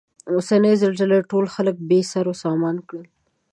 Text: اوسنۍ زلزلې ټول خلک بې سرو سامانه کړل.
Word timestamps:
اوسنۍ 0.33 0.73
زلزلې 0.81 1.19
ټول 1.29 1.45
خلک 1.55 1.75
بې 1.89 1.99
سرو 2.11 2.33
سامانه 2.43 2.81
کړل. 2.89 3.07